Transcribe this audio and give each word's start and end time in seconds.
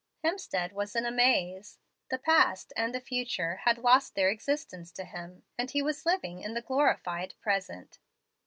Hemstead 0.23 0.71
was 0.71 0.95
in 0.95 1.05
a 1.05 1.11
maze. 1.11 1.77
The 2.09 2.17
past 2.17 2.73
and 2.75 2.91
the 2.91 2.99
future 2.99 3.57
had 3.65 3.77
lost 3.77 4.15
their 4.15 4.29
existence 4.29 4.91
to 4.93 5.03
him, 5.05 5.43
and 5.59 5.69
he 5.69 5.83
was 5.83 6.07
living 6.07 6.41
in 6.41 6.55
the 6.55 6.61
glorified 6.63 7.35
present. 7.39 7.99